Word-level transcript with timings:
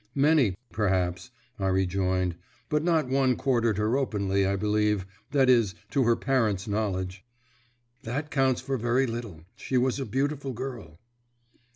"Many, 0.15 0.55
perhaps," 0.73 1.29
I 1.59 1.67
rejoined; 1.67 2.35
"but 2.69 2.83
not 2.83 3.07
one 3.07 3.35
courted 3.35 3.77
her 3.77 3.99
openly, 3.99 4.47
I 4.47 4.55
believe 4.55 5.05
that 5.29 5.47
is, 5.47 5.75
to 5.91 6.05
her 6.05 6.15
parents' 6.15 6.67
knowledge." 6.67 7.23
"That 8.01 8.31
counts 8.31 8.61
for 8.61 8.77
very 8.77 9.05
little. 9.05 9.41
She 9.55 9.77
was 9.77 9.99
a 9.99 10.05
beautiful 10.07 10.53
girl." 10.53 10.97